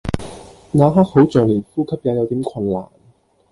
[0.71, 2.87] 那刻好像連呼吸也有點困難